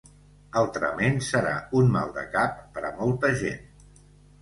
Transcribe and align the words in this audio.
Altrament, 0.61 1.19
serà 1.27 1.53
un 1.83 1.93
maldecap 1.99 2.59
per 2.79 2.87
a 2.91 2.95
molta 2.99 3.35
gent. 3.47 3.91